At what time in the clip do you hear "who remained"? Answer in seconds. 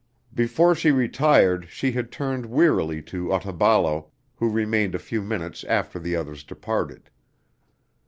4.37-4.95